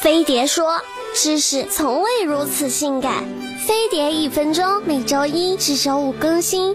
[0.00, 0.80] 飞碟说
[1.14, 3.22] ：“知识从未如此性感。”
[3.66, 6.74] 飞碟一分钟，每周一至周五更新。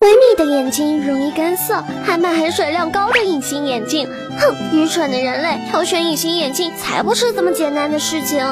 [0.00, 4.08] 闺蜜的眼睛容易干涩，还买含水量高的隐形眼镜。
[4.40, 8.44] 哼，愚蠢的人类，挑选隐形眼镜才不是这么简单的事情。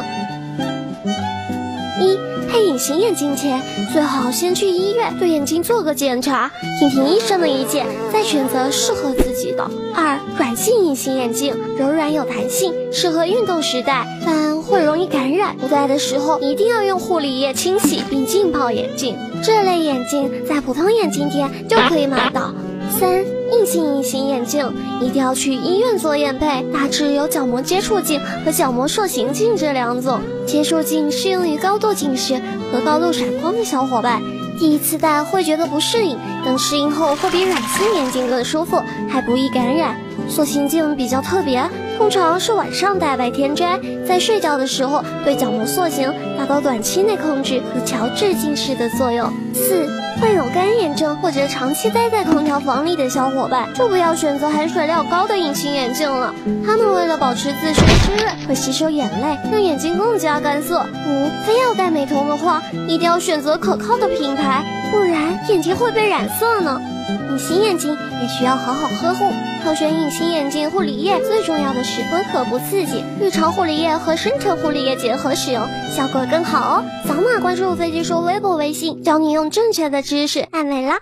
[2.00, 2.16] 一
[2.48, 3.62] 配隐形眼镜前，
[3.92, 9.70] 最好先去医院对眼睛做个检查，听听医生的意见，再选择适合自己的。
[9.94, 15.56] 二软性隐形眼镜柔软有弹性，适合运动时戴，但会容易感染。
[15.59, 19.16] 不戴的时候一定要用护理液清洗并浸泡眼镜。
[19.42, 22.52] 这类眼镜在普通眼镜店就可以买到。
[22.98, 30.19] 三硬性隐形眼镜一定要去医院做验配，大致有角膜接触镜和角膜塑形镜这两种。
[30.48, 34.21] 接触镜适用于高度近视和高度闪光的小伙伴，
[34.59, 39.96] 第一次戴会觉得不适应，等适应后会比软性眼镜更舒服，还不易感染。
[40.29, 41.62] 塑形镜比较特别，
[41.98, 49.29] 通常是晚上戴白天摘，在睡觉的时候对角膜塑形，达到短期内控制和调治近视的作用。
[49.52, 49.87] 四。
[50.21, 56.35] 患有干眼症或者长期待在空调房里的小伙伴，就不要选择含水量高的隐形眼镜了。
[56.66, 60.80] 它们为了保持自身湿润，会吸收眼泪，让眼睛更加干涩。
[60.80, 66.81] 五，非要戴美瞳的话，一定要选择可靠的品牌，不然眼睛会被染色呢。
[67.09, 69.32] 隐形眼镜也需要好好呵护，
[69.62, 75.62] 挑选隐形眼镜护理液最重要的是温和不刺激，日常护理液和深层护理液结合使用，
[75.97, 76.84] 效果更好哦。
[77.06, 80.98] 扫码关注飞机说微博、微信，教你用正确的知识爱美啦。